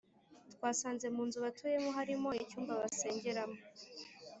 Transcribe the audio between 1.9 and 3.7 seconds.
harimo icyumba basengeramo